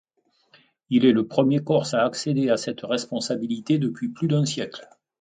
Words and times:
Il 0.89 1.05
est 1.05 1.11
le 1.11 1.27
premier 1.27 1.59
corse 1.59 1.93
à 1.93 2.03
accéder 2.05 2.49
à 2.49 2.57
cette 2.57 2.81
responsabilité 2.81 3.77
depuis 3.77 4.09
plus 4.09 4.27
d'un 4.27 4.45
siècle. 4.47 4.87